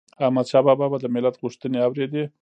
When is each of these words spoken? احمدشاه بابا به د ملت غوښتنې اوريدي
احمدشاه 0.25 0.63
بابا 0.67 0.85
به 0.91 0.97
د 1.01 1.05
ملت 1.15 1.35
غوښتنې 1.41 1.79
اوريدي 1.87 2.23